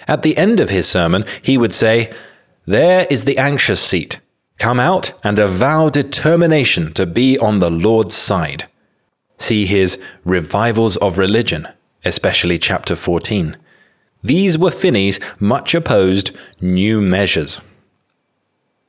At 0.07 0.21
the 0.21 0.37
end 0.37 0.59
of 0.59 0.69
his 0.69 0.87
sermon, 0.87 1.25
he 1.41 1.57
would 1.57 1.73
say, 1.73 2.13
There 2.65 3.05
is 3.09 3.25
the 3.25 3.37
anxious 3.37 3.81
seat. 3.81 4.19
Come 4.57 4.79
out 4.79 5.11
and 5.23 5.37
avow 5.37 5.89
determination 5.89 6.93
to 6.93 7.05
be 7.05 7.37
on 7.37 7.59
the 7.59 7.69
Lord's 7.69 8.15
side. 8.15 8.69
See 9.37 9.65
his 9.65 9.99
Revivals 10.23 10.95
of 10.97 11.17
Religion, 11.17 11.67
especially 12.05 12.57
chapter 12.57 12.95
14. 12.95 13.57
These 14.23 14.57
were 14.57 14.71
Finney's 14.71 15.19
much 15.39 15.75
opposed 15.75 16.31
new 16.61 17.01
measures. 17.01 17.59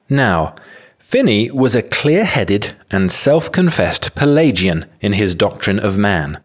Now, 0.09 0.54
Finney 0.99 1.50
was 1.50 1.75
a 1.75 1.83
clear 1.83 2.25
headed 2.25 2.76
and 2.93 3.11
self 3.11 3.50
confessed 3.50 4.14
Pelagian 4.14 4.87
in 5.00 5.14
his 5.14 5.35
doctrine 5.35 5.81
of 5.81 5.99
man, 5.99 6.40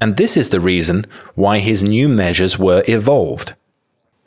and 0.00 0.16
this 0.16 0.36
is 0.36 0.50
the 0.50 0.60
reason 0.60 1.06
why 1.34 1.58
his 1.58 1.82
new 1.82 2.08
measures 2.08 2.56
were 2.56 2.84
evolved. 2.86 3.54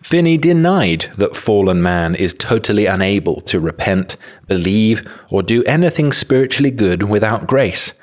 Finney 0.02 0.38
denied 0.38 1.12
that 1.18 1.38
fallen 1.38 1.82
man 1.82 2.16
is 2.16 2.34
totally 2.34 2.88
unable 2.88 3.40
to 3.42 3.60
repent, 3.60 4.18
believe, 4.48 5.08
or 5.30 5.44
do 5.44 5.64
anything 5.66 6.12
spiritually 6.12 6.72
good 6.72 7.04
without 7.04 7.46
grace, 7.46 7.94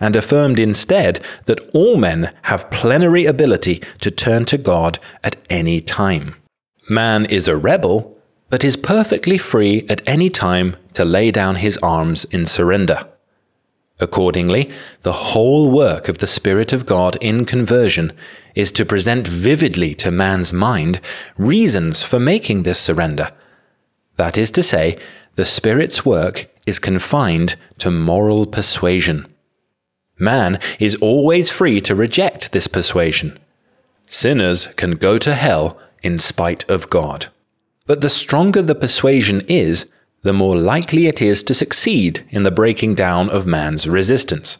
and 0.00 0.16
affirmed 0.16 0.58
instead 0.58 1.20
that 1.44 1.60
all 1.74 1.96
men 1.96 2.34
have 2.42 2.70
plenary 2.70 3.26
ability 3.26 3.82
to 4.00 4.10
turn 4.10 4.46
to 4.46 4.56
God 4.56 4.98
at 5.22 5.36
any 5.50 5.80
time. 5.80 6.36
Man 6.88 7.26
is 7.26 7.46
a 7.46 7.56
rebel, 7.56 8.18
but 8.48 8.64
is 8.64 8.76
perfectly 8.76 9.38
free 9.38 9.86
at 9.88 10.02
any 10.06 10.30
time 10.30 10.76
to 10.94 11.04
lay 11.04 11.30
down 11.30 11.56
his 11.56 11.78
arms 11.78 12.24
in 12.26 12.46
surrender. 12.46 13.06
Accordingly, 14.02 14.68
the 15.02 15.12
whole 15.12 15.70
work 15.70 16.08
of 16.08 16.18
the 16.18 16.26
Spirit 16.26 16.72
of 16.72 16.86
God 16.86 17.16
in 17.20 17.44
conversion 17.44 18.12
is 18.56 18.72
to 18.72 18.84
present 18.84 19.28
vividly 19.28 19.94
to 19.94 20.10
man's 20.10 20.52
mind 20.52 21.00
reasons 21.38 22.02
for 22.02 22.18
making 22.18 22.64
this 22.64 22.80
surrender. 22.80 23.30
That 24.16 24.36
is 24.36 24.50
to 24.52 24.62
say, 24.62 24.98
the 25.36 25.44
Spirit's 25.44 26.04
work 26.04 26.50
is 26.66 26.80
confined 26.80 27.54
to 27.78 27.92
moral 27.92 28.44
persuasion. 28.44 29.32
Man 30.18 30.58
is 30.80 30.96
always 30.96 31.48
free 31.48 31.80
to 31.82 31.94
reject 31.94 32.50
this 32.50 32.66
persuasion. 32.66 33.38
Sinners 34.06 34.66
can 34.74 34.92
go 34.92 35.16
to 35.18 35.34
hell 35.34 35.78
in 36.02 36.18
spite 36.18 36.68
of 36.68 36.90
God. 36.90 37.28
But 37.86 38.00
the 38.00 38.10
stronger 38.10 38.62
the 38.62 38.74
persuasion 38.74 39.42
is, 39.46 39.86
the 40.22 40.32
more 40.32 40.56
likely 40.56 41.06
it 41.06 41.20
is 41.20 41.42
to 41.42 41.54
succeed 41.54 42.24
in 42.30 42.44
the 42.44 42.50
breaking 42.50 42.94
down 42.94 43.28
of 43.30 43.46
man's 43.46 43.88
resistance. 43.88 44.58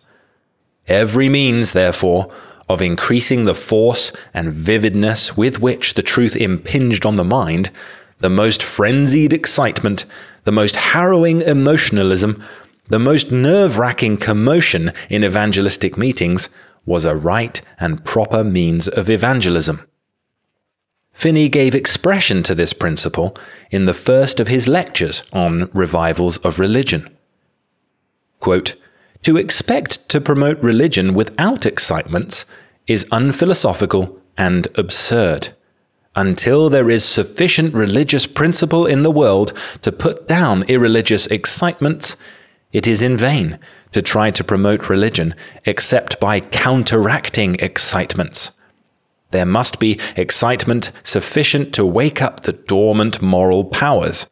Every 0.88 1.28
means, 1.28 1.72
therefore, 1.72 2.32
of 2.68 2.82
increasing 2.82 3.44
the 3.44 3.54
force 3.54 4.12
and 4.34 4.52
vividness 4.52 5.36
with 5.36 5.60
which 5.60 5.94
the 5.94 6.02
truth 6.02 6.36
impinged 6.36 7.06
on 7.06 7.16
the 7.16 7.24
mind, 7.24 7.70
the 8.18 8.30
most 8.30 8.62
frenzied 8.62 9.32
excitement, 9.32 10.04
the 10.44 10.52
most 10.52 10.76
harrowing 10.76 11.42
emotionalism, 11.42 12.42
the 12.88 12.98
most 12.98 13.30
nerve 13.30 13.78
wracking 13.78 14.16
commotion 14.16 14.92
in 15.08 15.24
evangelistic 15.24 15.96
meetings 15.96 16.48
was 16.84 17.04
a 17.04 17.14
right 17.14 17.60
and 17.78 18.04
proper 18.04 18.42
means 18.42 18.88
of 18.88 19.08
evangelism. 19.08 19.86
Finney 21.12 21.48
gave 21.48 21.74
expression 21.74 22.42
to 22.42 22.54
this 22.54 22.72
principle 22.72 23.36
in 23.70 23.86
the 23.86 23.94
first 23.94 24.40
of 24.40 24.48
his 24.48 24.66
lectures 24.66 25.22
on 25.32 25.70
revivals 25.72 26.38
of 26.38 26.58
religion. 26.58 27.08
Quote, 28.40 28.74
to 29.22 29.36
expect 29.36 30.08
to 30.08 30.20
promote 30.20 30.60
religion 30.62 31.14
without 31.14 31.64
excitements 31.64 32.44
is 32.88 33.06
unphilosophical 33.12 34.20
and 34.36 34.66
absurd. 34.74 35.50
Until 36.16 36.68
there 36.68 36.90
is 36.90 37.04
sufficient 37.04 37.72
religious 37.72 38.26
principle 38.26 38.84
in 38.84 39.02
the 39.02 39.10
world 39.10 39.52
to 39.82 39.92
put 39.92 40.26
down 40.26 40.64
irreligious 40.64 41.26
excitements, 41.28 42.16
it 42.72 42.86
is 42.86 43.00
in 43.00 43.16
vain 43.16 43.58
to 43.92 44.02
try 44.02 44.30
to 44.30 44.44
promote 44.44 44.90
religion 44.90 45.34
except 45.64 46.18
by 46.18 46.40
counteracting 46.40 47.54
excitements. 47.60 48.50
There 49.32 49.46
must 49.46 49.80
be 49.80 49.98
excitement 50.16 50.92
sufficient 51.02 51.74
to 51.74 51.84
wake 51.84 52.22
up 52.22 52.40
the 52.40 52.52
dormant 52.52 53.20
moral 53.20 53.64
powers. 53.64 54.26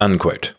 Unquote. 0.00 0.54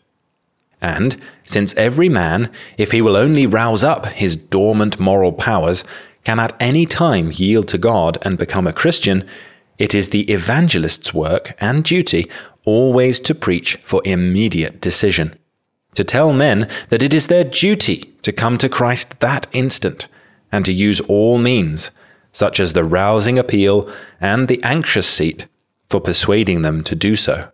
And 0.80 1.20
since 1.42 1.74
every 1.74 2.08
man, 2.08 2.50
if 2.78 2.92
he 2.92 3.02
will 3.02 3.16
only 3.16 3.46
rouse 3.46 3.84
up 3.84 4.06
his 4.06 4.36
dormant 4.36 4.98
moral 4.98 5.32
powers, 5.32 5.84
can 6.24 6.38
at 6.38 6.56
any 6.58 6.86
time 6.86 7.30
yield 7.32 7.68
to 7.68 7.78
God 7.78 8.16
and 8.22 8.38
become 8.38 8.66
a 8.66 8.72
Christian, 8.72 9.26
it 9.78 9.94
is 9.94 10.10
the 10.10 10.30
evangelist's 10.32 11.12
work 11.12 11.54
and 11.60 11.84
duty 11.84 12.30
always 12.64 13.18
to 13.20 13.34
preach 13.34 13.76
for 13.76 14.02
immediate 14.04 14.80
decision, 14.80 15.34
to 15.94 16.04
tell 16.04 16.32
men 16.32 16.68
that 16.90 17.02
it 17.02 17.12
is 17.12 17.26
their 17.26 17.44
duty 17.44 18.14
to 18.22 18.32
come 18.32 18.58
to 18.58 18.68
Christ 18.68 19.20
that 19.20 19.46
instant, 19.52 20.06
and 20.52 20.64
to 20.64 20.72
use 20.72 21.00
all 21.02 21.38
means, 21.38 21.90
such 22.32 22.60
as 22.60 22.72
the 22.72 22.84
rousing 22.84 23.38
appeal 23.38 23.90
and 24.20 24.48
the 24.48 24.62
anxious 24.62 25.08
seat, 25.08 25.46
for 25.88 26.00
persuading 26.00 26.62
them 26.62 26.82
to 26.84 26.94
do 26.94 27.16
so. 27.16 27.50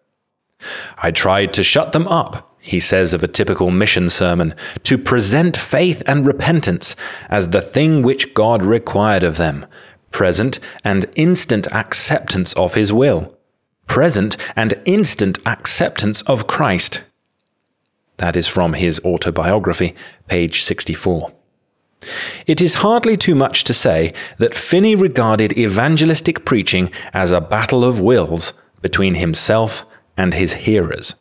I 0.99 1.11
tried 1.11 1.53
to 1.55 1.63
shut 1.63 1.93
them 1.93 2.07
up 2.09 2.57
he 2.67 2.81
says 2.81 3.15
of 3.15 3.23
a 3.23 3.29
typical 3.29 3.71
mission 3.71 4.11
sermon, 4.11 4.53
to 4.83 4.99
present 4.99 5.57
faith 5.57 6.03
and 6.05 6.27
repentance 6.27 6.97
as 7.29 7.51
the 7.51 7.61
thing 7.61 8.03
which 8.03 8.35
God 8.35 8.65
required 8.65 9.23
of 9.23 9.37
them, 9.37 9.67
present 10.11 10.59
and 10.83 11.07
instant 11.15 11.69
acceptance 11.69 12.53
of 12.55 12.75
His 12.75 12.93
will, 12.93 13.39
present 13.87 14.37
and 14.57 14.75
instant 14.85 15.39
acceptance 15.47 16.23
of 16.23 16.49
Christ. 16.49 17.03
That 18.17 18.35
is 18.35 18.49
from 18.49 18.73
his 18.73 18.99
autobiography, 19.05 19.95
page 20.27 20.63
64. 20.63 21.36
It 22.47 22.61
is 22.61 22.75
hardly 22.75 23.17
too 23.17 23.35
much 23.35 23.65
to 23.65 23.75
say 23.75 24.13
that 24.39 24.55
Finney 24.55 24.95
regarded 24.95 25.59
evangelistic 25.59 26.45
preaching 26.45 26.91
as 27.13 27.33
a 27.33 27.41
battle 27.41 27.85
of 27.85 28.01
wills 28.01 28.53
between 28.83 29.15
himself 29.15 29.85
and 30.17 30.35
his 30.35 30.53
hearers 30.53 31.15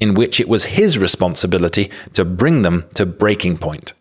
in 0.00 0.14
which 0.14 0.40
it 0.40 0.48
was 0.48 0.64
his 0.64 0.98
responsibility 0.98 1.90
to 2.12 2.24
bring 2.24 2.62
them 2.62 2.84
to 2.94 3.06
breaking 3.06 3.58
point. 3.58 3.94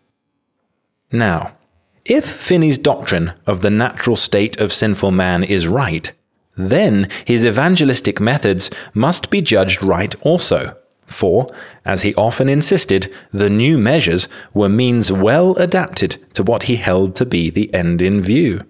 Now, 1.12 1.58
if 2.06 2.26
Finney's 2.26 2.78
doctrine 2.78 3.34
of 3.46 3.62
the 3.62 3.70
natural 3.70 4.16
state 4.16 4.58
of 4.58 4.72
sinful 4.72 5.12
man 5.12 5.44
is 5.44 5.68
right, 5.68 6.12
then 6.56 7.10
his 7.26 7.46
evangelistic 7.46 8.20
methods 8.20 8.70
must 8.94 9.30
be 9.30 9.42
judged 9.42 9.84
right 9.84 10.16
also. 10.22 10.78
For, 11.08 11.48
as 11.86 12.02
he 12.04 12.14
often 12.16 12.50
insisted, 12.50 13.12
the 13.32 13.50
new 13.50 13.78
measures 13.78 14.28
were 14.54 14.70
means 14.70 15.12
well 15.12 15.56
adapted 15.56 16.18
to 16.34 16.44
what 16.44 16.64
he 16.64 16.76
held 16.76 17.16
to 17.16 17.26
be 17.26 17.50
the 17.50 17.74
end 17.74 18.02
in 18.02 18.22
view. 18.22 18.62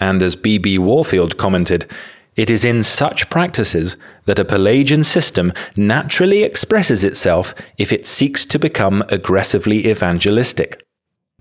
And 0.00 0.22
as 0.22 0.36
B. 0.36 0.58
B. 0.58 0.78
Warfield 0.78 1.36
commented, 1.36 1.90
it 2.36 2.50
is 2.50 2.64
in 2.64 2.82
such 2.82 3.30
practices 3.30 3.96
that 4.26 4.38
a 4.38 4.44
Pelagian 4.44 5.02
system 5.04 5.52
naturally 5.74 6.42
expresses 6.42 7.02
itself 7.02 7.54
if 7.78 7.92
it 7.92 8.06
seeks 8.06 8.44
to 8.46 8.58
become 8.58 9.02
aggressively 9.08 9.88
evangelistic. 9.88 10.82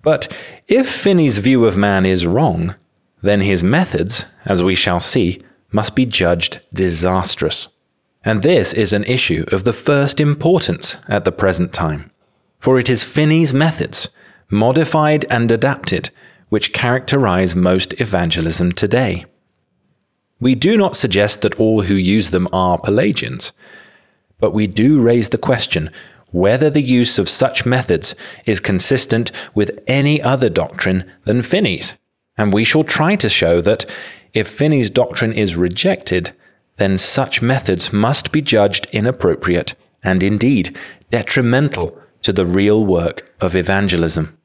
But 0.02 0.36
if 0.68 0.88
Finney's 0.88 1.40
view 1.40 1.66
of 1.66 1.76
man 1.76 2.06
is 2.06 2.26
wrong, 2.26 2.76
then 3.22 3.42
his 3.42 3.64
methods, 3.64 4.26
as 4.46 4.64
we 4.64 4.76
shall 4.76 5.00
see, 5.00 5.42
must 5.72 5.96
be 5.96 6.06
judged 6.06 6.62
disastrous. 6.74 7.68
And 8.26 8.42
this 8.42 8.74
is 8.74 8.92
an 8.92 9.04
issue 9.04 9.46
of 9.52 9.64
the 9.64 9.72
first 9.72 10.20
importance 10.20 10.98
at 11.08 11.24
the 11.24 11.32
present 11.32 11.72
time. 11.72 12.10
For 12.60 12.80
it 12.80 12.90
is 12.90 13.04
Finney's 13.04 13.54
methods, 13.54 14.10
modified 14.50 15.26
and 15.30 15.52
adapted, 15.52 16.10
which 16.50 16.74
characterize 16.74 17.56
most 17.56 17.94
evangelism 18.02 18.72
today. 18.72 19.26
We 20.40 20.56
do 20.56 20.76
not 20.76 20.96
suggest 20.96 21.42
that 21.42 21.60
all 21.60 21.84
who 21.84 21.94
use 21.94 22.32
them 22.32 22.48
are 22.52 22.80
Pelagians, 22.80 23.54
but 24.40 24.54
we 24.54 24.66
do 24.66 25.00
raise 25.00 25.30
the 25.30 25.38
question 25.38 25.92
whether 26.32 26.70
the 26.70 26.82
use 26.82 27.18
of 27.18 27.30
such 27.30 27.66
methods 27.66 28.16
is 28.46 28.60
consistent 28.60 29.32
with 29.54 29.80
any 29.88 30.22
other 30.22 30.50
doctrine 30.50 31.10
than 31.24 31.42
Finney's. 31.42 31.94
And 32.38 32.52
we 32.52 32.66
shall 32.66 32.84
try 32.84 33.16
to 33.16 33.30
show 33.30 33.62
that 33.62 33.86
if 34.34 34.48
Finney's 34.48 34.90
doctrine 34.90 35.32
is 35.32 35.56
rejected, 35.56 36.34
then 36.78 36.98
such 36.98 37.42
methods 37.42 37.94
must 37.94 38.32
be 38.32 38.42
judged 38.42 38.88
inappropriate 38.92 39.76
and 40.04 40.22
indeed 40.22 40.78
detrimental 41.10 41.98
to 42.22 42.34
the 42.34 42.46
real 42.46 42.86
work 42.86 43.34
of 43.40 43.56
evangelism. 43.56 44.38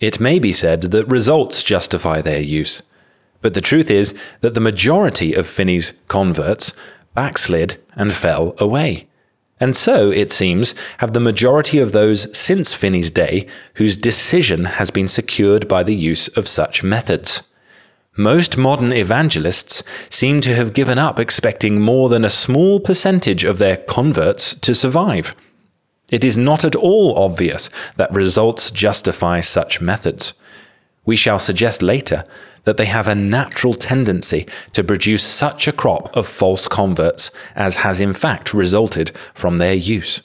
It 0.00 0.20
may 0.20 0.38
be 0.38 0.52
said 0.52 0.82
that 0.82 1.10
results 1.10 1.62
justify 1.62 2.20
their 2.20 2.40
use. 2.40 2.82
But 3.40 3.54
the 3.54 3.60
truth 3.60 3.90
is 3.90 4.14
that 4.40 4.54
the 4.54 4.60
majority 4.60 5.34
of 5.34 5.46
Finney's 5.46 5.92
converts 6.08 6.72
backslid 7.14 7.80
and 7.94 8.12
fell 8.12 8.54
away. 8.58 9.08
And 9.60 9.76
so, 9.76 10.10
it 10.10 10.30
seems, 10.30 10.74
have 10.98 11.14
the 11.14 11.20
majority 11.20 11.80
of 11.80 11.90
those 11.90 12.36
since 12.36 12.74
Finney's 12.74 13.10
day 13.10 13.46
whose 13.74 13.96
decision 13.96 14.66
has 14.66 14.90
been 14.92 15.08
secured 15.08 15.66
by 15.66 15.82
the 15.82 15.96
use 15.96 16.28
of 16.28 16.46
such 16.46 16.84
methods. 16.84 17.42
Most 18.20 18.58
modern 18.58 18.92
evangelists 18.92 19.84
seem 20.10 20.40
to 20.40 20.52
have 20.52 20.74
given 20.74 20.98
up 20.98 21.20
expecting 21.20 21.80
more 21.80 22.08
than 22.08 22.24
a 22.24 22.30
small 22.30 22.80
percentage 22.80 23.44
of 23.44 23.58
their 23.58 23.76
converts 23.76 24.56
to 24.56 24.74
survive. 24.74 25.36
It 26.10 26.24
is 26.24 26.36
not 26.36 26.64
at 26.64 26.74
all 26.74 27.16
obvious 27.16 27.70
that 27.94 28.12
results 28.12 28.72
justify 28.72 29.40
such 29.40 29.80
methods. 29.80 30.34
We 31.04 31.14
shall 31.14 31.38
suggest 31.38 31.80
later 31.80 32.24
that 32.64 32.76
they 32.76 32.86
have 32.86 33.06
a 33.06 33.14
natural 33.14 33.74
tendency 33.74 34.48
to 34.72 34.82
produce 34.82 35.22
such 35.22 35.68
a 35.68 35.72
crop 35.72 36.14
of 36.16 36.26
false 36.26 36.66
converts 36.66 37.30
as 37.54 37.76
has 37.76 38.00
in 38.00 38.14
fact 38.14 38.52
resulted 38.52 39.12
from 39.32 39.58
their 39.58 39.74
use. 39.74 40.22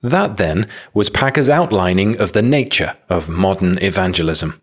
That 0.00 0.38
then 0.38 0.66
was 0.94 1.10
Packer's 1.10 1.50
outlining 1.50 2.18
of 2.18 2.32
the 2.32 2.40
nature 2.40 2.96
of 3.10 3.28
modern 3.28 3.76
evangelism. 3.84 4.61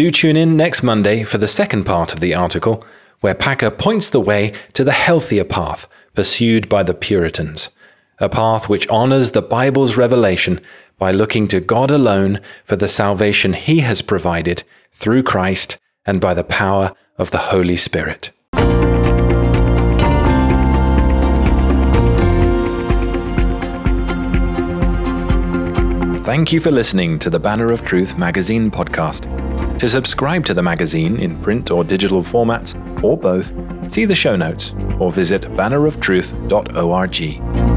Do 0.00 0.10
tune 0.10 0.38
in 0.38 0.56
next 0.56 0.82
Monday 0.82 1.24
for 1.24 1.36
the 1.36 1.46
second 1.46 1.84
part 1.84 2.14
of 2.14 2.20
the 2.20 2.34
article, 2.34 2.86
where 3.20 3.34
Packer 3.34 3.70
points 3.70 4.08
the 4.08 4.18
way 4.18 4.54
to 4.72 4.82
the 4.82 4.92
healthier 4.92 5.44
path 5.44 5.86
pursued 6.14 6.70
by 6.70 6.82
the 6.82 6.94
Puritans, 6.94 7.68
a 8.18 8.30
path 8.30 8.66
which 8.66 8.88
honors 8.88 9.32
the 9.32 9.42
Bible's 9.42 9.98
revelation 9.98 10.58
by 10.96 11.10
looking 11.10 11.46
to 11.48 11.60
God 11.60 11.90
alone 11.90 12.40
for 12.64 12.76
the 12.76 12.88
salvation 12.88 13.52
He 13.52 13.80
has 13.80 14.00
provided 14.00 14.62
through 14.90 15.22
Christ 15.22 15.76
and 16.06 16.18
by 16.18 16.32
the 16.32 16.44
power 16.44 16.94
of 17.18 17.30
the 17.30 17.50
Holy 17.52 17.76
Spirit. 17.76 18.30
Thank 26.24 26.52
you 26.54 26.60
for 26.60 26.70
listening 26.70 27.18
to 27.18 27.28
the 27.28 27.38
Banner 27.38 27.70
of 27.70 27.84
Truth 27.84 28.16
magazine 28.16 28.70
podcast. 28.70 29.49
To 29.80 29.88
subscribe 29.88 30.44
to 30.44 30.52
the 30.52 30.62
magazine 30.62 31.18
in 31.18 31.40
print 31.40 31.70
or 31.70 31.84
digital 31.84 32.22
formats, 32.22 32.76
or 33.02 33.16
both, 33.16 33.50
see 33.90 34.04
the 34.04 34.14
show 34.14 34.36
notes 34.36 34.74
or 34.98 35.10
visit 35.10 35.40
banneroftruth.org. 35.56 37.69